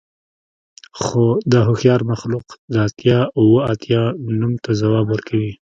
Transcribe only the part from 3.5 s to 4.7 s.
اتیا نوم ته